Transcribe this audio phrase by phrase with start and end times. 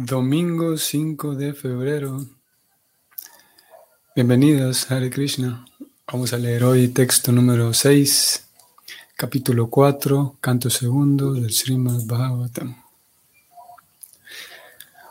[0.00, 2.24] Domingo 5 de febrero.
[4.14, 5.64] Bienvenidos, Hare Krishna.
[6.06, 8.46] Vamos a leer hoy texto número 6,
[9.16, 12.76] capítulo 4, canto segundo del Srimad Bhagavatam.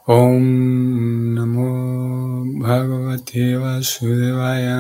[0.05, 4.77] Om Namo Bhagavate Vasudevaya.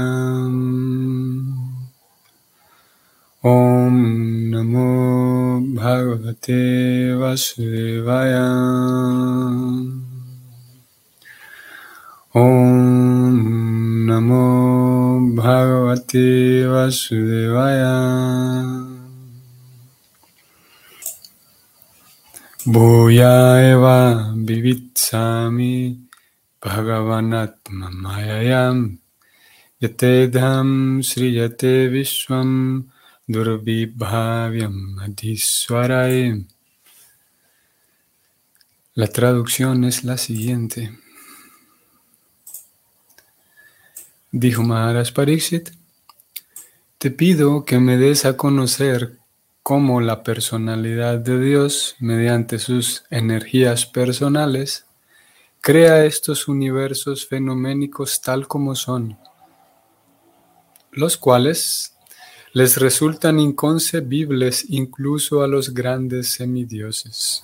[3.47, 8.47] Om Namo Bhagavate Vasudevaya.
[12.35, 17.95] Om Namo Bhagavate Vasudevaya.
[22.67, 25.95] Bhuya eva vivitsami
[26.59, 28.99] bhagavanatma mayayam
[29.79, 32.91] yatedham sriyate vishwam
[33.27, 34.97] durvibhavyam.
[38.95, 40.97] La traducción es la siguiente.
[44.31, 45.71] Dijo Maharaj Pariksit,
[46.97, 49.19] te pido que me des a conocer
[49.61, 54.85] cómo la personalidad de Dios, mediante sus energías personales,
[55.59, 59.17] crea estos universos fenoménicos tal como son,
[60.91, 61.96] los cuales
[62.57, 67.43] les resultan inconcebibles incluso a los grandes semidioses.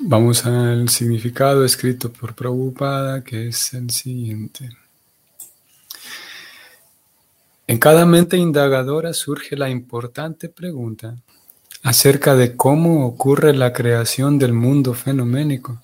[0.00, 4.68] Vamos al significado escrito por Prabhupada, que es el siguiente.
[7.68, 11.14] En cada mente indagadora surge la importante pregunta
[11.84, 15.80] acerca de cómo ocurre la creación del mundo fenoménico.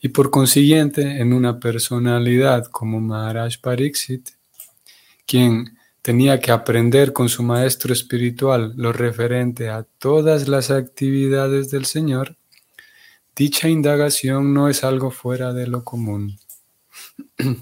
[0.00, 4.30] Y por consiguiente, en una personalidad como Maharaj Pariksit,
[5.26, 11.84] quien tenía que aprender con su maestro espiritual lo referente a todas las actividades del
[11.84, 12.38] Señor,
[13.38, 16.40] Dicha indagación no es algo fuera de lo común.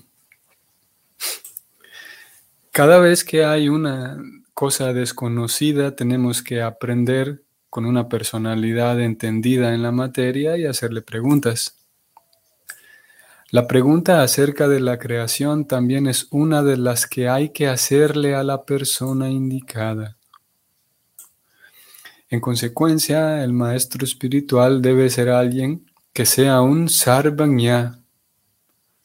[2.70, 4.16] Cada vez que hay una
[4.54, 11.75] cosa desconocida, tenemos que aprender con una personalidad entendida en la materia y hacerle preguntas.
[13.50, 18.34] La pregunta acerca de la creación también es una de las que hay que hacerle
[18.34, 20.16] a la persona indicada.
[22.28, 28.00] En consecuencia, el maestro espiritual debe ser alguien que sea un sarvanya,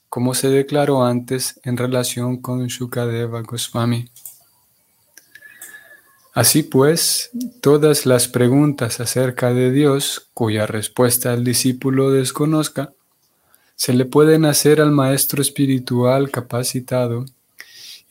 [0.09, 4.09] como se declaró antes en relación con Shukadeva Goswami.
[6.33, 7.29] Así pues,
[7.61, 12.93] todas las preguntas acerca de Dios, cuya respuesta el discípulo desconozca,
[13.81, 17.25] se le pueden hacer al maestro espiritual capacitado,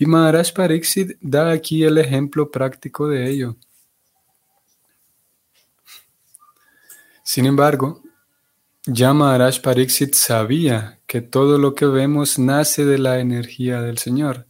[0.01, 3.57] y Maharaj Pariksit da aquí el ejemplo práctico de ello.
[7.23, 8.03] Sin embargo,
[8.85, 14.49] ya Maharaj Pariksit sabía que todo lo que vemos nace de la energía del Señor,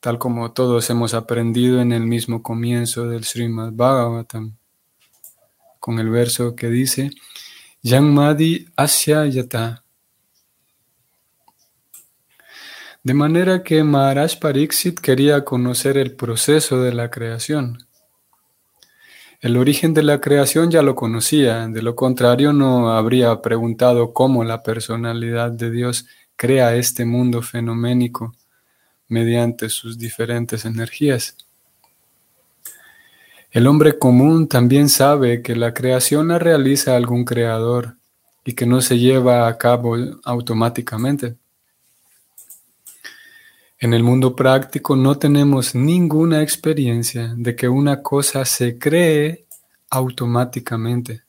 [0.00, 4.54] tal como todos hemos aprendido en el mismo comienzo del Srimad Bhagavatam,
[5.80, 7.10] con el verso que dice,
[7.82, 9.81] Madi Asya Yata.
[13.02, 17.78] De manera que Maharaj Pariksit quería conocer el proceso de la creación
[19.42, 24.44] el origen de la creación ya lo conocía, de lo contrario no habría preguntado cómo
[24.44, 28.36] la personalidad de Dios crea este mundo fenoménico
[29.08, 31.36] mediante sus diferentes energías.
[33.50, 37.96] El hombre común también sabe que la creación la realiza algún creador
[38.44, 41.34] y que no se lleva a cabo automáticamente.
[43.82, 49.46] En el mundo práctico no tenemos ninguna experiencia de que una cosa se cree
[49.90, 51.22] automáticamente.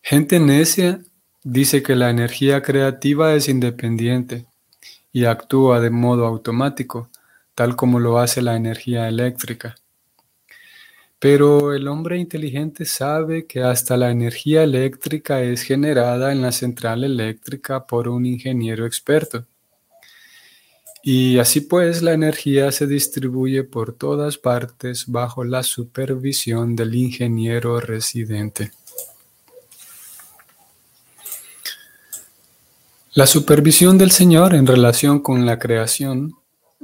[0.00, 1.00] Gente necia
[1.42, 4.46] dice que la energía creativa es independiente
[5.10, 7.08] y actúa de modo automático,
[7.56, 9.74] tal como lo hace la energía eléctrica.
[11.18, 17.02] Pero el hombre inteligente sabe que hasta la energía eléctrica es generada en la central
[17.02, 19.46] eléctrica por un ingeniero experto.
[21.04, 27.80] Y así pues la energía se distribuye por todas partes bajo la supervisión del ingeniero
[27.80, 28.70] residente.
[33.14, 36.34] La supervisión del Señor en relación con la creación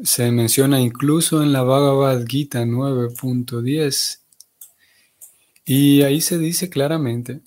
[0.02, 4.18] se menciona incluso en la Bhagavad Gita 9.10
[5.64, 7.40] y ahí se dice claramente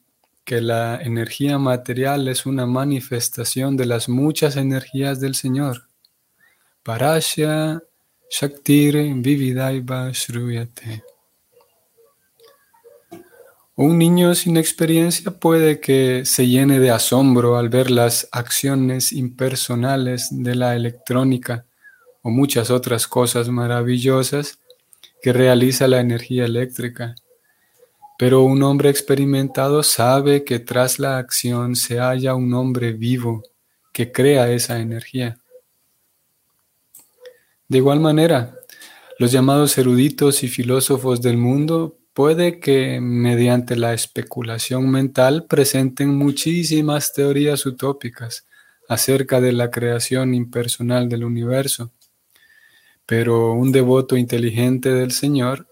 [0.45, 5.90] que la energía material es una manifestación de las muchas energías del Señor
[6.83, 7.79] Parasya
[8.27, 11.03] Shaktir Vividaiva Shruyate.
[13.75, 20.29] Un niño sin experiencia puede que se llene de asombro al ver las acciones impersonales
[20.31, 21.65] de la electrónica
[22.23, 24.57] o muchas otras cosas maravillosas
[25.21, 27.13] que realiza la energía eléctrica.
[28.17, 33.43] Pero un hombre experimentado sabe que tras la acción se halla un hombre vivo
[33.93, 35.40] que crea esa energía.
[37.71, 38.59] De igual manera,
[39.17, 47.13] los llamados eruditos y filósofos del mundo puede que mediante la especulación mental presenten muchísimas
[47.13, 48.45] teorías utópicas
[48.89, 51.93] acerca de la creación impersonal del universo,
[53.05, 55.65] pero un devoto inteligente del Señor,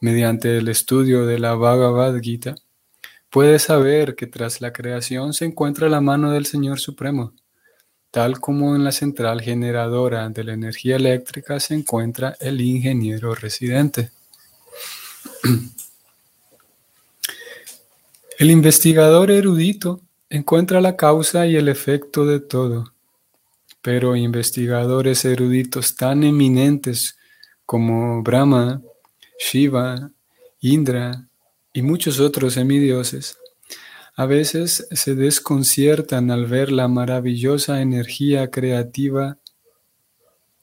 [0.00, 2.56] mediante el estudio de la Bhagavad Gita,
[3.30, 7.32] puede saber que tras la creación se encuentra la mano del Señor Supremo,
[8.12, 14.12] tal como en la central generadora de la energía eléctrica se encuentra el ingeniero residente.
[18.38, 22.92] El investigador erudito encuentra la causa y el efecto de todo,
[23.82, 27.16] pero investigadores eruditos tan eminentes
[27.64, 28.82] como Brahma,
[29.38, 30.10] Shiva,
[30.60, 31.28] Indra
[31.72, 33.36] y muchos otros semidioses
[34.14, 39.38] a veces se desconciertan al ver la maravillosa energía creativa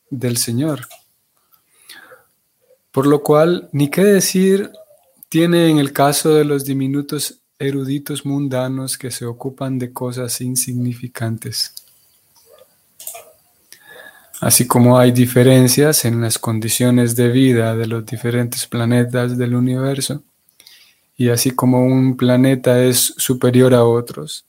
[0.09, 0.87] del Señor.
[2.91, 4.71] Por lo cual, ni qué decir
[5.29, 11.73] tiene en el caso de los diminutos eruditos mundanos que se ocupan de cosas insignificantes.
[14.41, 20.23] Así como hay diferencias en las condiciones de vida de los diferentes planetas del universo,
[21.19, 24.45] y así como un planeta es superior a otros,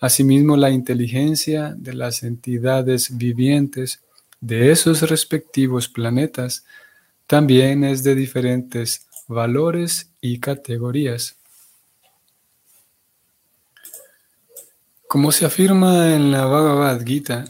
[0.00, 4.02] asimismo la inteligencia de las entidades vivientes
[4.40, 6.64] de esos respectivos planetas
[7.28, 11.36] también es de diferentes valores y categorías.
[15.06, 17.44] Como se afirma en la Bhagavad Gita,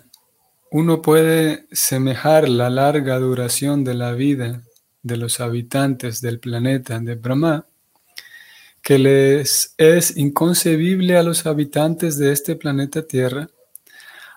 [0.71, 4.63] uno puede semejar la larga duración de la vida
[5.03, 7.66] de los habitantes del planeta de Brahma,
[8.87, 13.49] que les es inconcebible a los habitantes de este planeta Tierra,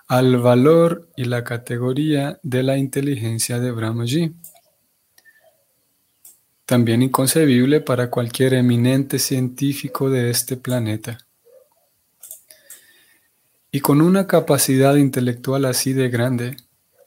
[0.07, 4.33] al valor y la categoría de la inteligencia de Brahmaji
[6.65, 11.19] también inconcebible para cualquier eminente científico de este planeta.
[13.71, 16.57] Y con una capacidad intelectual así de grande,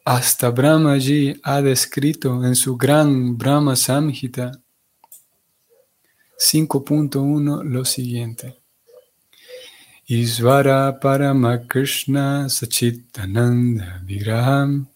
[0.04, 4.61] hasta Brahmaji ha descrito en su gran Brahma Samhita
[6.44, 8.56] 5.1 lo siguiente.
[10.08, 14.88] Isvara Paramakrishna Sachitananda Vigraham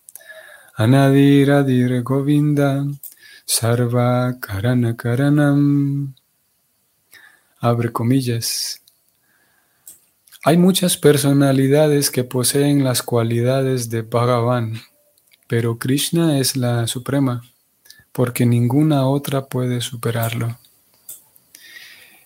[0.77, 2.85] Anadiradir Govinda
[3.47, 6.17] Sarva Karana Karanam.
[7.61, 8.83] Abre comillas.
[10.43, 14.81] Hay muchas personalidades que poseen las cualidades de Bhagavan,
[15.47, 17.43] pero Krishna es la suprema,
[18.11, 20.59] porque ninguna otra puede superarlo.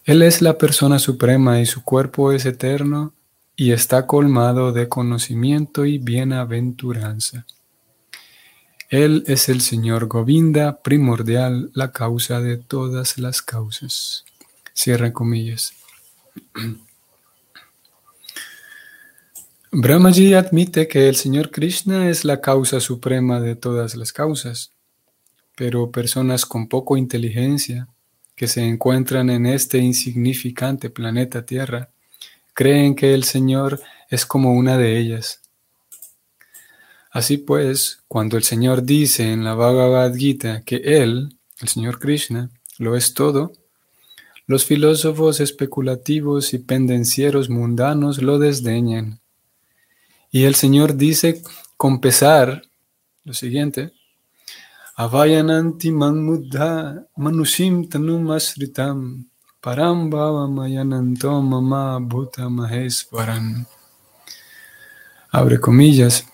[0.05, 3.13] Él es la persona suprema y su cuerpo es eterno
[3.55, 7.45] y está colmado de conocimiento y bienaventuranza.
[8.89, 14.25] Él es el Señor Govinda, primordial, la causa de todas las causas.
[14.73, 15.75] Cierra comillas.
[19.73, 24.73] Brahmaji admite que el Señor Krishna es la causa suprema de todas las causas,
[25.55, 27.87] pero personas con poco inteligencia
[28.41, 31.91] que se encuentran en este insignificante planeta Tierra
[32.55, 35.43] creen que el Señor es como una de ellas
[37.11, 42.49] Así pues, cuando el Señor dice en la Bhagavad Gita que Él, el Señor Krishna,
[42.79, 43.53] lo es todo,
[44.47, 49.21] los filósofos especulativos y pendencieros mundanos lo desdeñan.
[50.31, 51.43] Y el Señor dice
[51.77, 52.63] con pesar
[53.25, 53.93] lo siguiente,
[55.01, 59.25] Avayananti manmudha manushim tanum asritam
[59.63, 63.67] param mayananto mama bhuta maheswaran.
[65.33, 66.27] Abre comillas.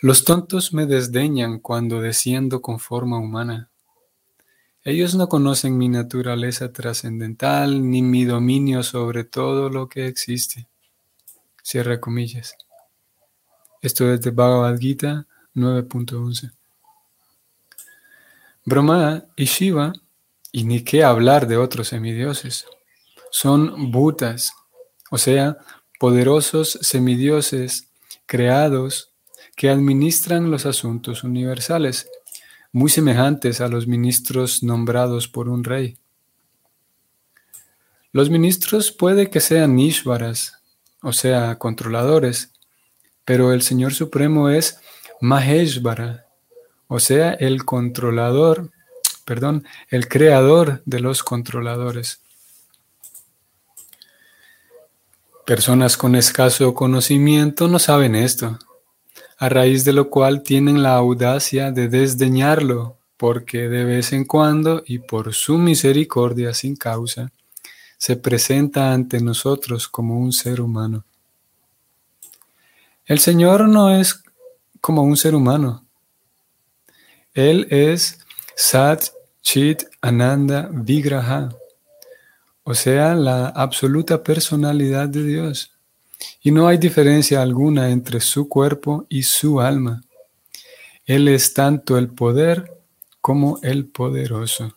[0.00, 3.70] Los tontos me desdeñan cuando desciendo con forma humana.
[4.84, 10.68] Ellos no conocen mi naturaleza trascendental ni mi dominio sobre todo lo que existe.
[11.64, 12.54] Cierra comillas.
[13.82, 15.26] Esto es de Bhagavad Gita
[15.56, 16.59] 9.11.
[18.64, 19.92] Brahma y Shiva,
[20.52, 22.66] y ni qué hablar de otros semidioses,
[23.30, 24.52] son bhutas,
[25.10, 25.58] o sea,
[25.98, 27.88] poderosos semidioses
[28.26, 29.12] creados
[29.56, 32.08] que administran los asuntos universales,
[32.72, 35.98] muy semejantes a los ministros nombrados por un rey.
[38.12, 40.60] Los ministros puede que sean Ishvaras,
[41.02, 42.52] o sea, controladores,
[43.24, 44.80] pero el Señor Supremo es
[45.20, 46.26] Maheshvara,
[46.92, 48.72] o sea, el controlador,
[49.24, 52.20] perdón, el creador de los controladores.
[55.46, 58.58] Personas con escaso conocimiento no saben esto,
[59.38, 64.82] a raíz de lo cual tienen la audacia de desdeñarlo, porque de vez en cuando
[64.84, 67.30] y por su misericordia sin causa,
[67.98, 71.04] se presenta ante nosotros como un ser humano.
[73.06, 74.24] El Señor no es
[74.80, 75.84] como un ser humano.
[77.34, 78.18] Él es
[78.56, 79.04] Sat
[79.40, 81.50] Chit Ananda Vigraha,
[82.64, 85.72] o sea, la absoluta personalidad de Dios.
[86.42, 90.02] Y no hay diferencia alguna entre su cuerpo y su alma.
[91.04, 92.70] Él es tanto el poder
[93.20, 94.76] como el poderoso.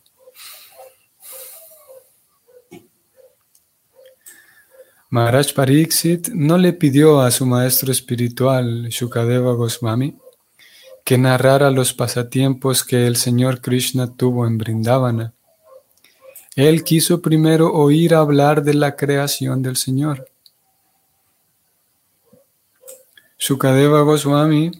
[5.10, 10.17] Maharaj Pariksit no le pidió a su maestro espiritual, Shukadeva Goswami,
[11.03, 15.33] que narrara los pasatiempos que el Señor Krishna tuvo en Brindavana.
[16.55, 20.29] Él quiso primero oír hablar de la creación del Señor.
[23.39, 24.72] Shukadeva Goswami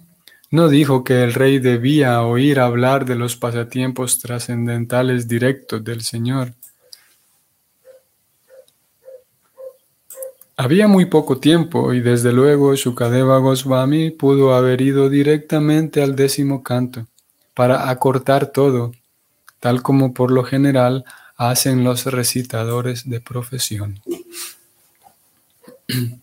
[0.51, 6.53] no dijo que el rey debía oír hablar de los pasatiempos trascendentales directos del Señor.
[10.55, 16.62] Había muy poco tiempo y desde luego Shukadeva Goswami pudo haber ido directamente al décimo
[16.62, 17.07] canto
[17.55, 18.91] para acortar todo,
[19.60, 21.05] tal como por lo general
[21.38, 24.00] hacen los recitadores de profesión.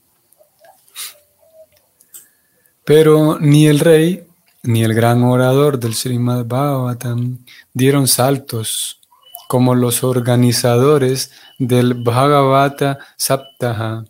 [2.84, 4.28] Pero ni el rey
[4.62, 7.38] ni el gran orador del Srimad Bhagavatam
[7.72, 9.00] dieron saltos
[9.48, 14.04] como los organizadores del Bhagavata Saptaha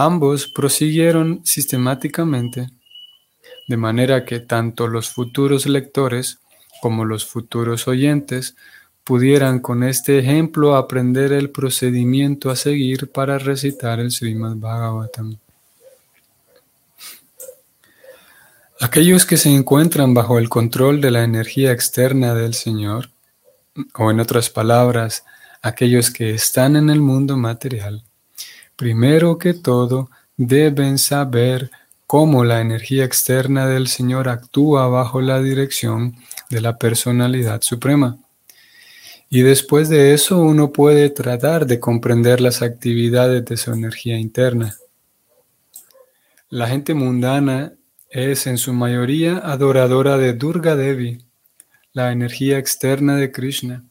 [0.00, 2.70] Ambos prosiguieron sistemáticamente,
[3.66, 6.38] de manera que tanto los futuros lectores
[6.80, 8.54] como los futuros oyentes
[9.02, 15.36] pudieran con este ejemplo aprender el procedimiento a seguir para recitar el Srimad Bhagavatam.
[18.80, 23.10] Aquellos que se encuentran bajo el control de la energía externa del Señor,
[23.94, 25.24] o en otras palabras,
[25.60, 28.04] aquellos que están en el mundo material,
[28.78, 31.72] Primero que todo, deben saber
[32.06, 36.14] cómo la energía externa del Señor actúa bajo la dirección
[36.48, 38.18] de la personalidad suprema.
[39.28, 44.76] Y después de eso uno puede tratar de comprender las actividades de su energía interna.
[46.48, 47.72] La gente mundana
[48.10, 51.18] es en su mayoría adoradora de Durga Devi,
[51.92, 53.82] la energía externa de Krishna,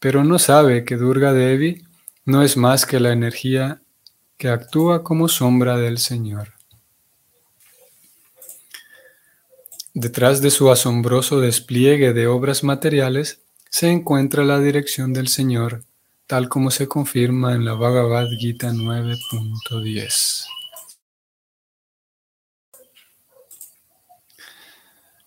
[0.00, 1.84] pero no sabe que Durga Devi
[2.24, 3.81] no es más que la energía
[4.42, 6.54] que actúa como sombra del Señor.
[9.94, 15.84] Detrás de su asombroso despliegue de obras materiales se encuentra la dirección del Señor,
[16.26, 20.46] tal como se confirma en la Bhagavad Gita 9.10.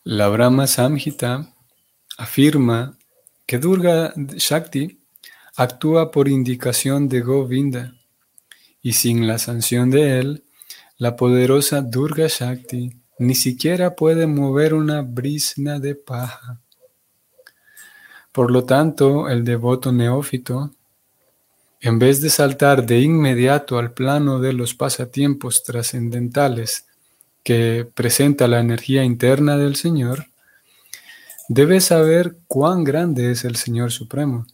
[0.04, 1.56] La Brahma Samhita
[2.18, 2.98] afirma
[3.46, 5.00] que Durga Shakti
[5.56, 7.95] actúa por indicación de Govinda
[8.86, 10.44] y sin la sanción de él,
[11.00, 16.62] la poderosa Durga Shakti ni siquiera puede mover una brisna de paja.
[18.32, 20.70] Por lo tanto, el devoto neófito,
[21.82, 26.86] en vez de saltar de inmediato al plano de los pasatiempos trascendentales
[27.44, 30.27] que presenta la energía interna del Señor,
[31.50, 34.46] debe saber cuán grande es el Señor Supremo,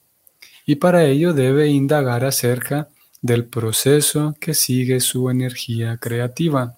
[0.65, 2.87] y para ello debe indagar acerca
[3.21, 6.77] del proceso que sigue su energía creativa.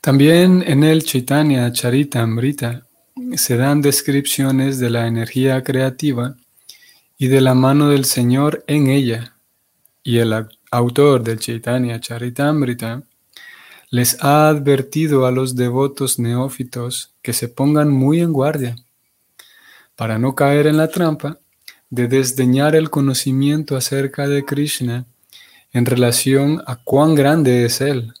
[0.00, 2.86] También en el Chaitanya Charitamrita
[3.36, 6.36] se dan descripciones de la energía creativa
[7.18, 9.34] y de la mano del Señor en ella,
[10.02, 13.02] y el autor del Chaitanya Charitamrita
[13.90, 18.76] les ha advertido a los devotos neófitos que se pongan muy en guardia
[19.96, 21.39] para no caer en la trampa
[21.90, 25.06] de desdeñar el conocimiento acerca de Krishna
[25.72, 28.14] en relación a cuán grande es Él.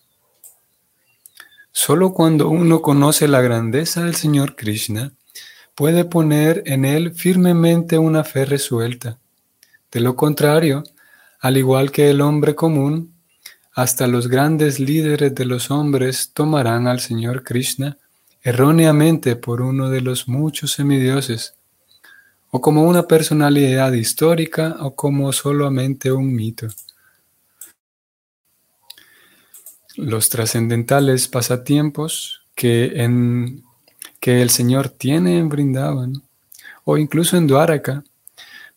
[1.72, 5.12] Solo cuando uno conoce la grandeza del Señor Krishna,
[5.76, 9.18] puede poner en Él firmemente una fe resuelta.
[9.90, 10.82] De lo contrario,
[11.40, 13.14] al igual que el hombre común,
[13.72, 17.98] hasta los grandes líderes de los hombres tomarán al Señor Krishna
[18.42, 21.54] erróneamente por uno de los muchos semidioses
[22.50, 26.68] o como una personalidad histórica o como solamente un mito.
[29.96, 32.92] Los trascendentales pasatiempos que,
[34.22, 36.22] el Señor tiene en Brindavan
[36.84, 38.04] o incluso en Dwaraka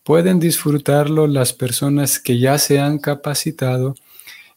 [0.03, 3.95] pueden disfrutarlo las personas que ya se han capacitado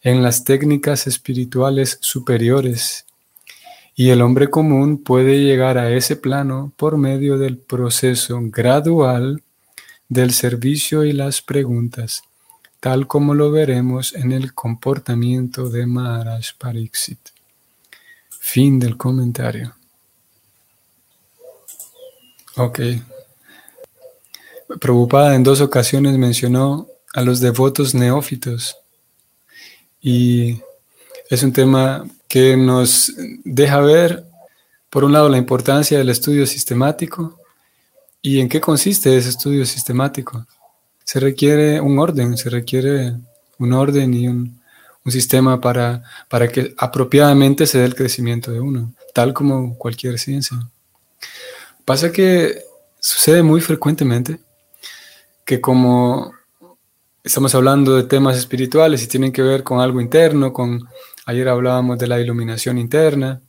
[0.02, 3.05] en las técnicas espirituales superiores
[3.98, 9.42] y el hombre común puede llegar a ese plano por medio del proceso gradual
[10.10, 12.22] del servicio y las preguntas,
[12.78, 17.18] tal como lo veremos en el comportamiento de Maharaj Pariksit.
[18.28, 19.74] Fin del comentario.
[22.56, 22.80] Ok.
[24.78, 28.76] Preocupada en dos ocasiones mencionó a los devotos neófitos
[30.02, 30.60] y
[31.30, 33.12] es un tema que nos
[33.44, 34.24] deja ver,
[34.90, 37.38] por un lado, la importancia del estudio sistemático
[38.22, 40.46] y en qué consiste ese estudio sistemático.
[41.04, 43.14] Se requiere un orden, se requiere
[43.58, 44.56] un orden y un,
[45.08, 50.58] sistema para, para que apropiadamente se dé el crecimiento de uno, tal como cualquier ciencia.
[51.84, 52.64] Pasa que
[52.98, 54.40] sucede muy frecuentemente
[55.44, 56.32] que como
[57.22, 60.88] estamos hablando de temas espirituales y tienen que ver con algo interno, con
[61.26, 63.42] Ayer hablábamos de la iluminación interna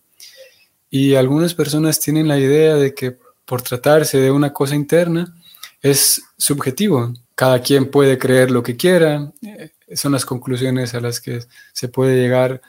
[0.90, 3.16] y algunas personas tienen la idea de que
[3.46, 5.36] por tratarse de una cosa interna
[5.82, 7.14] es subjetivo.
[7.36, 9.32] Cada quien puede creer lo que quiera.
[9.44, 11.42] Eh, son las conclusiones a las que
[11.72, 12.62] se puede llegar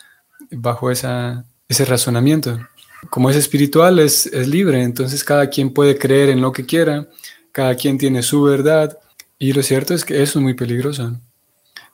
[0.51, 2.61] bajo esa, ese razonamiento.
[3.09, 7.09] Como es espiritual, es, es libre, entonces cada quien puede creer en lo que quiera,
[7.51, 8.99] cada quien tiene su verdad
[9.39, 11.17] y lo cierto es que eso es muy peligroso.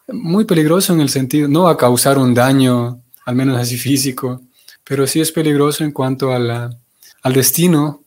[0.09, 4.43] Muy peligroso en el sentido, no a causar un daño al menos así físico,
[4.85, 6.77] pero sí es peligroso en cuanto a la,
[7.23, 8.03] al destino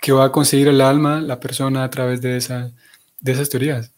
[0.00, 3.92] que va a conseguir el alma, la persona a través de, de esas teorías.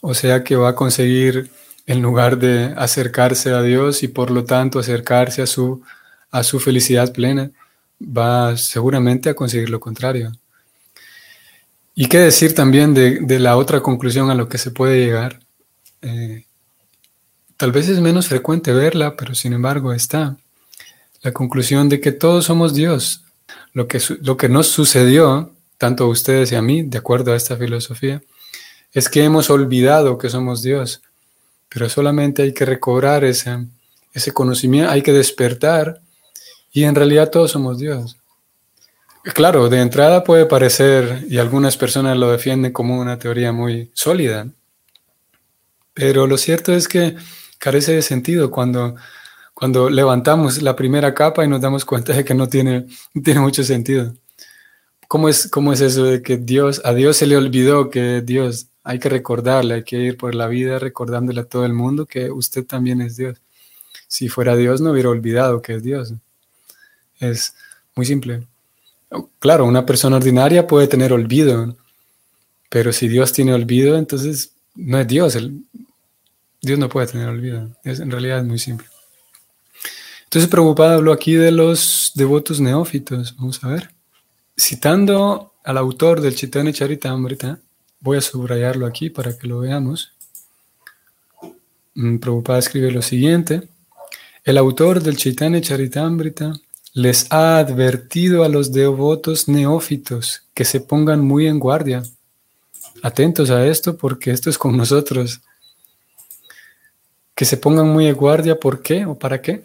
[0.00, 1.50] O sea que va a conseguir,
[1.86, 5.82] en lugar de acercarse a Dios y por lo tanto acercarse a su,
[6.30, 7.50] a su felicidad plena,
[8.00, 10.32] va seguramente a conseguir lo contrario.
[11.94, 15.40] Y qué decir también de, de la otra conclusión a lo que se puede llegar,
[16.02, 16.44] eh,
[17.56, 20.36] Tal vez es menos frecuente verla, pero sin embargo está.
[21.22, 23.24] La conclusión de que todos somos Dios.
[23.72, 27.36] Lo que, lo que nos sucedió, tanto a ustedes y a mí, de acuerdo a
[27.36, 28.22] esta filosofía,
[28.92, 31.02] es que hemos olvidado que somos Dios.
[31.68, 33.66] Pero solamente hay que recobrar ese,
[34.12, 36.00] ese conocimiento, hay que despertar
[36.72, 38.16] y en realidad todos somos Dios.
[39.22, 44.48] Claro, de entrada puede parecer, y algunas personas lo defienden como una teoría muy sólida,
[45.94, 47.16] pero lo cierto es que
[47.64, 48.94] carece de sentido cuando,
[49.54, 52.84] cuando levantamos la primera capa y nos damos cuenta de que no tiene,
[53.24, 54.12] tiene mucho sentido.
[55.08, 58.66] ¿Cómo es, ¿Cómo es eso de que Dios, a Dios se le olvidó que Dios,
[58.82, 62.30] hay que recordarle, hay que ir por la vida recordándole a todo el mundo que
[62.30, 63.40] usted también es Dios?
[64.08, 66.12] Si fuera Dios no hubiera olvidado que es Dios.
[67.18, 67.54] Es
[67.96, 68.46] muy simple.
[69.38, 71.74] Claro, una persona ordinaria puede tener olvido,
[72.68, 75.38] pero si Dios tiene olvido, entonces no es Dios.
[76.64, 77.68] Dios no puede tener olvido.
[77.84, 78.86] Es, en realidad es muy simple.
[80.24, 83.36] Entonces, preocupada habló aquí de los devotos neófitos.
[83.36, 83.90] Vamos a ver.
[84.56, 87.60] Citando al autor del Chaitanya Charitamrita,
[88.00, 90.12] voy a subrayarlo aquí para que lo veamos.
[91.94, 93.68] Mm, Prabhupada escribe lo siguiente.
[94.44, 96.52] El autor del Chaitanya Charitamrita
[96.92, 102.02] les ha advertido a los devotos neófitos que se pongan muy en guardia.
[103.02, 105.40] Atentos a esto porque esto es con nosotros
[107.34, 108.58] que se pongan muy de guardia.
[108.58, 109.64] ¿Por qué o para qué?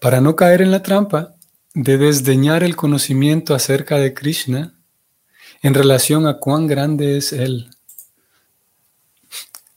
[0.00, 1.34] Para no caer en la trampa
[1.74, 4.74] de desdeñar el conocimiento acerca de Krishna
[5.62, 7.70] en relación a cuán grande es Él.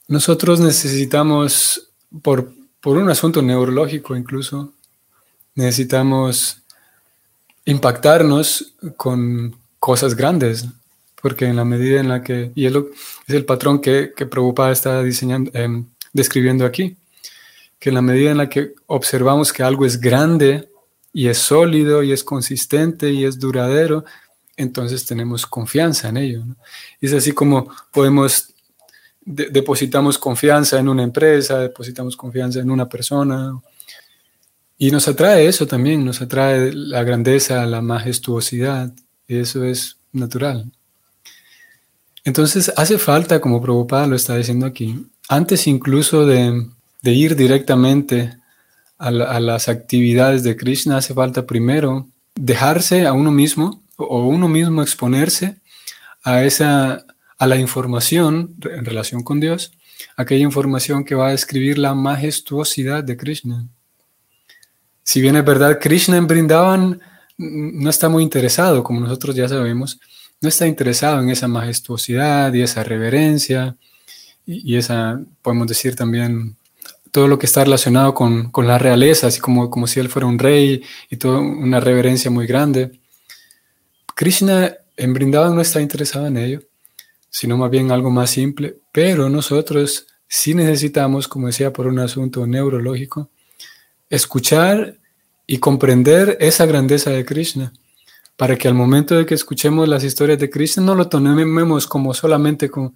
[0.07, 1.89] Nosotros necesitamos,
[2.21, 4.73] por, por un asunto neurológico incluso,
[5.55, 6.61] necesitamos
[7.65, 10.65] impactarnos con cosas grandes,
[11.21, 12.73] porque en la medida en la que, y es,
[13.27, 16.95] el patrón que, que Prabhupada está diseñando, em, describiendo aquí,
[17.77, 20.69] que en la medida en la que observamos que algo es grande
[21.11, 24.05] y es sólido y es consistente y es duradero,
[24.55, 26.43] entonces tenemos confianza en ello.
[27.01, 28.53] es así como podemos,
[29.25, 33.59] depositamos confianza en una empresa, depositamos confianza en una persona.
[34.77, 38.93] Y nos atrae eso también, nos atrae la grandeza, la majestuosidad,
[39.27, 40.71] y eso es natural.
[42.23, 46.67] Entonces hace falta, como Prabhupada lo está diciendo aquí, antes incluso de,
[47.03, 48.37] ir directamente
[48.97, 54.81] a, las actividades de Krishna, hace falta primero dejarse a uno mismo o uno mismo
[54.81, 55.57] exponerse
[56.23, 57.05] a esa
[57.37, 59.73] a la información en relación con Dios,
[60.15, 63.67] aquella información que va a describir la majestuosidad de Krishna.
[65.03, 67.01] Si bien es verdad, Krishna en Brindavan
[67.37, 69.99] no está muy interesado, como nosotros ya sabemos,
[70.41, 73.75] no está interesado en esa majestuosidad y esa reverencia
[74.45, 76.55] y, esa, podemos decir también,
[77.11, 80.37] todo lo que está relacionado con, la realeza, así como, como si él fuera un
[80.37, 82.99] rey y toda una reverencia muy grande.
[84.15, 86.61] Krishna en Brindavan no está interesado en ello,
[87.29, 92.45] sino más bien algo más simple, pero nosotros sí necesitamos, como decía, por un asunto
[92.45, 93.29] neurológico,
[94.09, 94.97] escuchar
[95.47, 97.73] y comprender esa grandeza de Krishna,
[98.35, 102.13] para que al momento de que escuchemos las historias de Krishna no lo tomemos como
[102.13, 102.95] solamente como,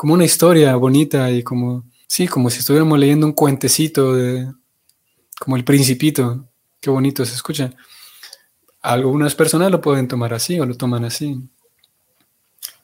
[0.00, 4.50] como una historia bonita y como, sí, como si estuviéramos leyendo un cuentecito de,
[5.38, 6.48] como el principito,
[6.80, 7.74] qué bonito se escucha.
[8.80, 11.46] Algunas personas lo pueden tomar así o lo toman así.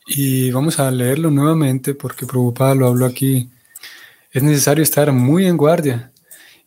[0.07, 3.49] Y vamos a leerlo nuevamente porque Prabhupada lo habló aquí.
[4.31, 6.13] Es necesario estar muy en guardia.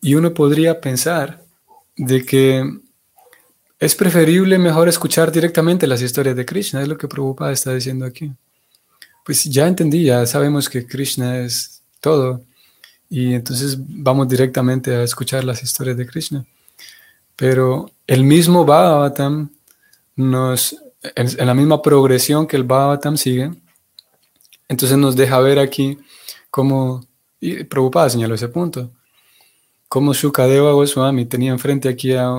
[0.00, 1.44] Y uno podría pensar
[1.96, 2.68] de que
[3.78, 8.04] es preferible mejor escuchar directamente las historias de Krishna, es lo que Prabhupada está diciendo
[8.04, 8.32] aquí.
[9.24, 12.42] Pues ya entendí, ya sabemos que Krishna es todo,
[13.08, 16.46] y entonces vamos directamente a escuchar las historias de Krishna.
[17.34, 19.50] Pero el mismo Bhagavatam
[20.14, 20.76] nos,
[21.16, 23.50] en, la misma progresión que el Bhagavatam sigue,
[24.68, 25.98] entonces nos deja ver aquí
[26.50, 27.04] cómo,
[27.40, 28.92] y Prabhupada señaló ese punto,
[29.88, 32.30] como Shukadeva Goswami tenía enfrente aquí a,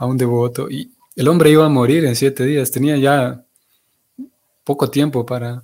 [0.00, 3.44] un devoto y el hombre iba a morir en siete días, tenía ya
[4.64, 5.62] poco tiempo para,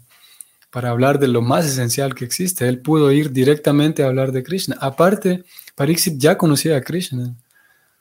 [0.76, 2.68] para hablar de lo más esencial que existe.
[2.68, 4.76] Él pudo ir directamente a hablar de Krishna.
[4.78, 5.42] Aparte,
[5.74, 7.34] Pariksit ya conocía a Krishna.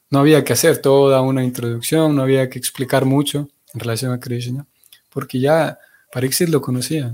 [0.09, 4.19] No había que hacer toda una introducción, no había que explicar mucho en relación a
[4.19, 4.65] Krishna,
[5.09, 5.79] porque ya
[6.11, 7.13] Pariksit lo conocía.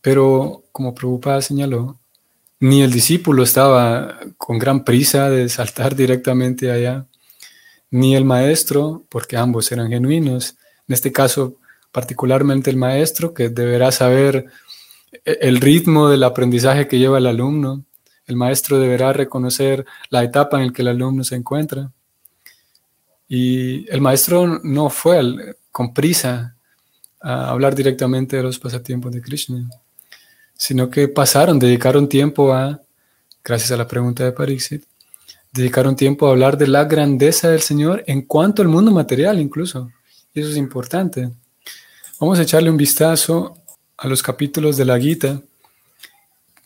[0.00, 1.98] Pero como Prabhupada señaló,
[2.60, 7.06] ni el discípulo estaba con gran prisa de saltar directamente allá,
[7.90, 10.54] ni el maestro, porque ambos eran genuinos.
[10.86, 11.56] En este caso,
[11.92, 14.46] particularmente el maestro, que deberá saber
[15.24, 17.84] e-, el ritmo del aprendizaje que lleva el alumno.
[18.26, 21.90] El maestro deberá reconocer la etapa en la que el alumno se encuentra.
[23.28, 26.56] Y el maestro no fue con prisa
[27.20, 29.68] a hablar directamente de los pasatiempos de Krishna
[30.60, 32.82] sino que pasaron, dedicaron tiempo a,
[33.42, 34.84] gracias a la pregunta de Parixit,
[35.50, 39.90] dedicaron tiempo a hablar de la grandeza del Señor en cuanto al mundo material incluso.
[40.34, 41.30] Y eso es importante.
[42.20, 43.56] Vamos a echarle un vistazo
[43.96, 45.40] a los capítulos de la Gita.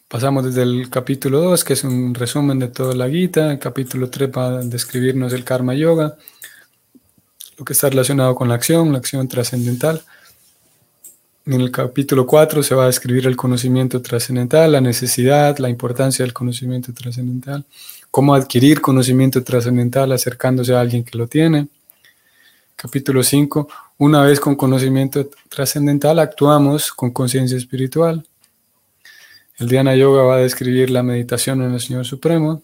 [0.09, 4.11] Pasamos desde el capítulo 2, que es un resumen de toda la Gita, el capítulo
[4.11, 6.17] 3 para describirnos el Karma Yoga,
[7.57, 10.03] lo que está relacionado con la acción, la acción trascendental.
[11.47, 16.25] En el capítulo 4 se va a describir el conocimiento trascendental, la necesidad, la importancia
[16.25, 17.65] del conocimiento trascendental,
[18.11, 21.69] cómo adquirir conocimiento trascendental acercándose a alguien que lo tiene.
[22.75, 28.27] Capítulo 5, una vez con conocimiento trascendental actuamos con conciencia espiritual.
[29.59, 32.63] El Dhyana Yoga va a describir la meditación en el Señor Supremo.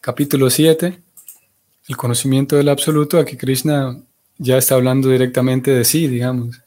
[0.00, 0.98] Capítulo 7,
[1.88, 3.18] el conocimiento del absoluto.
[3.18, 3.98] Aquí Krishna
[4.38, 6.60] ya está hablando directamente de sí, digamos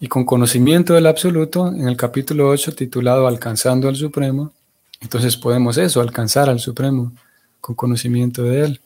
[0.00, 4.52] y con conocimiento del absoluto, en el capítulo 8 titulado Alcanzando al Supremo,
[4.98, 7.12] entonces podemos eso, alcanzar al Supremo
[7.60, 8.80] con conocimiento de Él.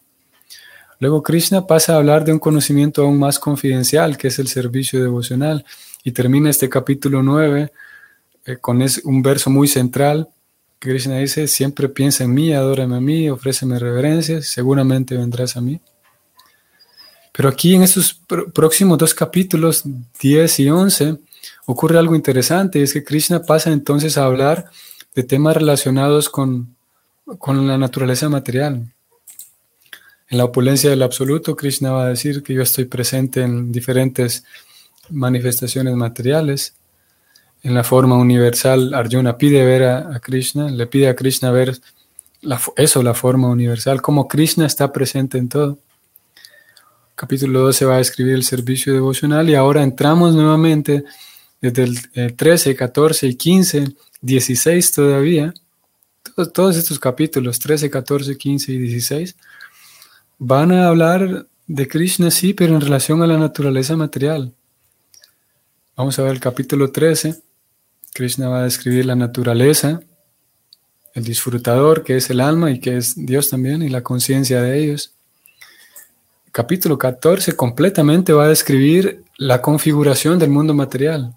[1.00, 5.02] Luego Krishna pasa a hablar de un conocimiento aún más confidencial, que es el servicio
[5.02, 5.64] devocional,
[6.02, 7.72] y termina este capítulo 9
[8.46, 10.28] eh, con un verso muy central.
[10.78, 15.80] Krishna dice, siempre piensa en mí, adórame a mí, ofréceme reverencias, seguramente vendrás a mí.
[17.32, 18.20] Pero aquí en estos
[18.52, 19.82] próximos dos capítulos,
[20.20, 21.18] 10 y 11,
[21.66, 24.70] ocurre algo interesante, es que Krishna pasa entonces a hablar
[25.14, 26.76] de temas relacionados con,
[27.38, 28.93] con la naturaleza material.
[30.34, 34.42] En la opulencia del absoluto, Krishna va a decir que yo estoy presente en diferentes
[35.08, 36.74] manifestaciones materiales.
[37.62, 41.78] En la forma universal, Arjuna pide ver a, Krishna, le pide a Krishna ver
[42.76, 45.78] eso, la forma universal, cómo Krishna está presente en todo
[47.14, 51.04] capítulo 12 va a describir el servicio devocional y ahora entramos nuevamente
[51.60, 53.84] desde el 13, 14 y 15,
[54.20, 55.54] 16 todavía.
[56.24, 59.36] Todos, todos estos capítulos, 13, 14, 15 y 16,
[60.38, 64.52] van a hablar de Krishna, sí, pero en relación a la naturaleza material.
[65.96, 67.40] Vamos a ver el capítulo 13.
[68.12, 70.00] Krishna va a describir la naturaleza,
[71.14, 74.82] el disfrutador, que es el alma y que es Dios también, y la conciencia de
[74.82, 75.14] ellos
[76.54, 81.34] capítulo 14 completamente va a describir la configuración del mundo material.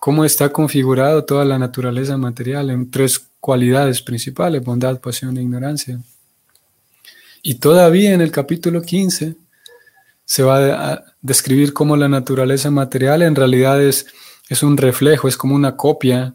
[0.00, 6.00] Cómo está configurado toda la naturaleza material en tres cualidades principales, bondad, pasión e ignorancia.
[7.42, 9.36] Y todavía en el capítulo 15
[10.24, 14.06] se va a describir cómo la naturaleza material en realidad es,
[14.48, 16.34] es un reflejo, es como una copia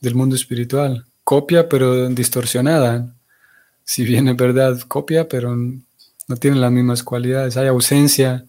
[0.00, 1.04] del mundo espiritual.
[1.24, 3.14] Copia pero distorsionada.
[3.84, 7.56] Si bien es verdad, copia pero no tiene las mismas cualidades.
[7.56, 8.44] Hay ausencia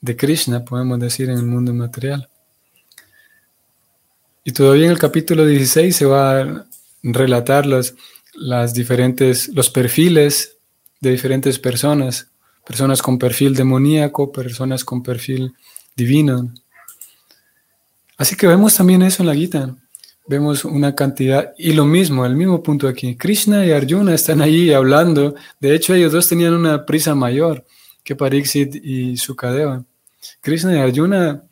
[0.00, 2.28] de Krishna, podemos decir, en el mundo material.
[4.44, 6.66] Y todavía en el capítulo 16 se va a
[7.02, 7.94] relatar los,
[8.34, 10.57] las diferentes, los perfiles
[11.00, 12.30] de diferentes personas,
[12.66, 15.54] personas con perfil demoníaco, personas con perfil
[15.96, 16.52] divino.
[18.16, 19.76] Así que vemos también eso en la Gita.
[20.26, 23.16] Vemos una cantidad, y lo mismo, el mismo punto aquí.
[23.16, 25.34] Krishna y Arjuna están ahí hablando.
[25.58, 27.64] De hecho, ellos dos tenían una prisa mayor
[28.04, 29.84] que Pariksit y Sukadeva.
[30.42, 31.44] Krishna y Arjuna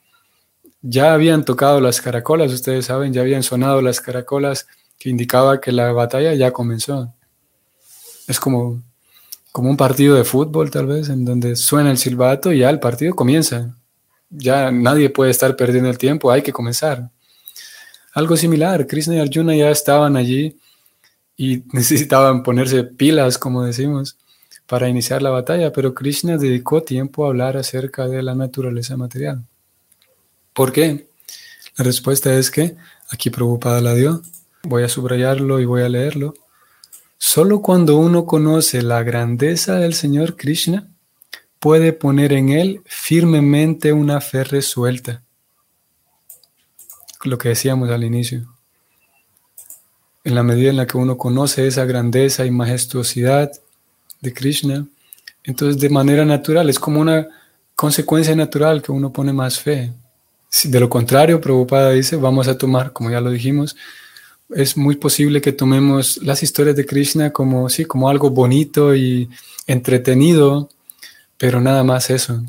[0.82, 4.66] ya habían tocado las caracolas, ustedes saben, ya habían sonado las caracolas
[4.98, 7.14] que indicaba que la batalla ya comenzó.
[8.28, 8.82] Es como
[9.56, 12.78] como un partido de fútbol tal vez, en donde suena el silbato y ya el
[12.78, 13.74] partido comienza.
[14.28, 17.08] Ya nadie puede estar perdiendo el tiempo, hay que comenzar.
[18.12, 20.58] Algo similar, Krishna y Arjuna ya estaban allí
[21.38, 24.18] y necesitaban ponerse pilas, como decimos,
[24.66, 29.42] para iniciar la batalla, pero Krishna dedicó tiempo a hablar acerca de la naturaleza material.
[30.52, 31.08] ¿Por qué?
[31.78, 32.76] La respuesta es que
[33.08, 34.20] aquí Prabhupada la dio.
[34.64, 36.34] Voy a subrayarlo y voy a leerlo.
[37.18, 40.88] Solo cuando uno conoce la grandeza del Señor Krishna,
[41.58, 45.22] puede poner en Él firmemente una fe resuelta.
[47.24, 48.46] Lo que decíamos al inicio.
[50.24, 53.50] En la medida en la que uno conoce esa grandeza y majestuosidad
[54.20, 54.86] de Krishna,
[55.44, 57.26] entonces de manera natural, es como una
[57.74, 59.92] consecuencia natural que uno pone más fe.
[60.64, 63.76] de lo contrario, Prabhupada dice, vamos a tomar, como ya lo dijimos,
[64.50, 69.28] es muy posible que tomemos las historias de Krishna como, sí, como algo bonito y
[69.66, 70.68] entretenido,
[71.36, 72.42] pero nada más eso.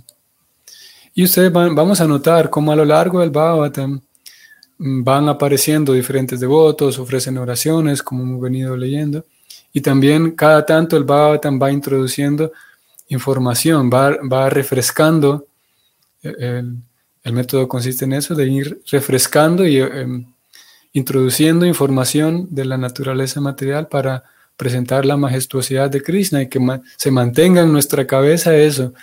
[1.13, 3.99] Y ustedes van, vamos a notar cómo a lo largo del Bhagavatam
[4.77, 9.25] van apareciendo diferentes devotos, ofrecen oraciones, como hemos venido leyendo,
[9.73, 12.51] y también cada tanto el Bhagavatam va introduciendo
[13.09, 15.47] información, va, va refrescando.
[16.21, 16.77] El,
[17.23, 20.25] el, método consiste en eso, de ir refrescando y em,
[20.97, 24.23] introduciendo información de la naturaleza material para
[24.55, 26.59] presentar la majestuosidad de Krishna y que
[26.95, 28.95] se mantenga en nuestra cabeza eso,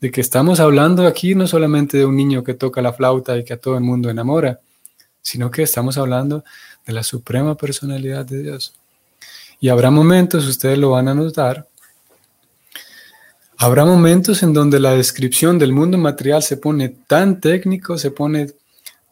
[0.00, 3.44] de que estamos hablando aquí no solamente de un niño que toca la flauta y
[3.44, 4.60] que a todo el mundo enamora,
[5.20, 6.42] sino que estamos hablando
[6.86, 8.74] de la suprema personalidad de Dios.
[9.60, 11.68] Y habrá momentos, ustedes lo van a notar,
[13.58, 18.46] habrá momentos en donde la descripción del mundo material se pone tan técnico, se pone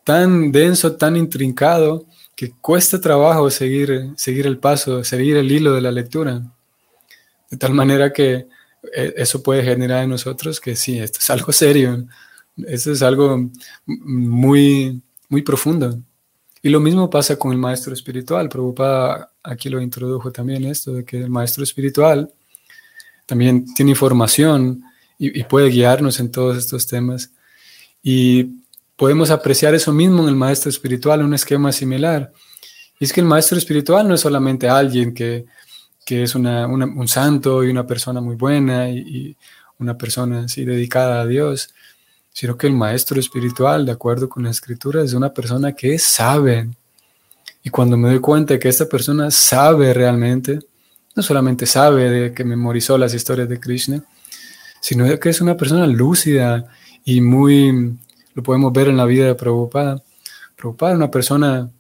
[0.04, 2.06] tan denso, tan intrincado,
[2.40, 6.40] que cuesta trabajo seguir, seguir el paso, seguir el hilo de la lectura.
[7.50, 8.46] De tal manera que
[8.96, 12.06] eh, eso puede generar en nosotros que sí, esto es algo serio,
[12.66, 13.50] esto es algo
[13.84, 15.98] muy, muy profundo.
[16.62, 18.48] Y lo mismo pasa con el maestro espiritual.
[18.48, 22.32] Prabhupada aquí lo introdujo también esto, de que el maestro espiritual
[23.26, 24.82] también tiene información
[25.18, 27.32] y, y puede guiarnos en todos estos temas.
[28.02, 28.62] Y
[29.00, 32.32] podemos apreciar eso mismo en el maestro espiritual, un esquema similar.
[32.98, 35.46] Y es que el maestro espiritual no es solamente alguien que,
[36.06, 39.34] es un santo y una persona muy buena y,
[39.78, 41.72] una persona así dedicada a Dios,
[42.30, 46.68] sino que el maestro espiritual, de acuerdo con la escritura, es una persona que sabe.
[47.62, 50.58] Y cuando me doy cuenta de que esta persona sabe realmente,
[51.16, 54.04] no solamente sabe de que memorizó las historias de Krishna,
[54.82, 56.66] sino que es una persona lúcida
[57.02, 57.96] y muy
[58.40, 60.02] lo podemos ver en la vida de Prabhupada.
[60.56, 61.70] Prabhupada una persona,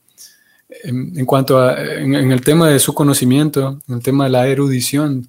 [0.84, 5.26] en, cuanto a, en, el tema de su conocimiento, en el tema de la erudición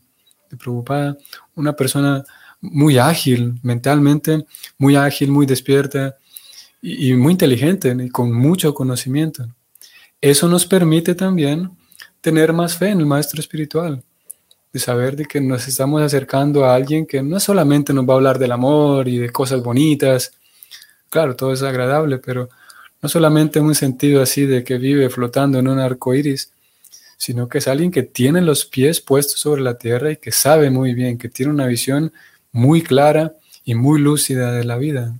[0.49, 1.17] de Prabhupada,
[1.55, 2.25] una persona
[2.59, 4.45] muy ágil mentalmente,
[4.77, 6.17] muy ágil, muy despierta
[6.81, 9.47] y, muy inteligente y con mucho conocimiento.
[10.19, 11.71] Eso nos permite también
[12.19, 14.03] tener más fe en el maestro espiritual,
[14.73, 18.17] de saber de que nos estamos acercando a alguien que no solamente nos va a
[18.17, 20.33] hablar del amor y de cosas bonitas,
[21.11, 22.49] claro, todo es agradable, pero
[23.01, 26.51] no solamente en un sentido así de que vive flotando en un arco iris,
[27.17, 30.71] sino que es alguien que tiene los pies puestos sobre la tierra y que sabe
[30.71, 32.13] muy bien, que tiene una visión
[32.51, 33.33] muy clara
[33.65, 35.13] y muy lúcida de la vida.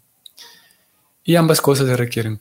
[1.24, 2.40] Y ambas cosas se requieren.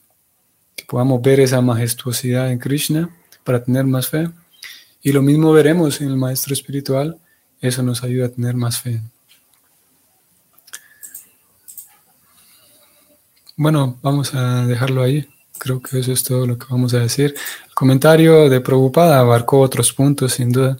[0.76, 3.10] Que podamos ver esa majestuosidad en Krishna
[3.44, 4.30] para tener más fe.
[5.02, 7.18] Y lo mismo veremos en el maestro espiritual.
[7.60, 9.02] Eso nos ayuda a tener más fe.
[13.60, 15.28] Bueno, vamos a dejarlo ahí.
[15.58, 17.34] Creo que eso es todo lo que vamos a decir.
[17.68, 20.78] El comentario de Prabhupada abarcó otros puntos, sin duda.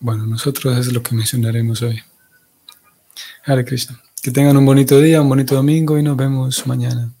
[0.00, 2.02] Bueno, nosotros es lo que mencionaremos hoy.
[3.44, 4.00] Hare Krishna.
[4.20, 7.14] Que tengan un bonito día, un bonito domingo y nos vemos mañana.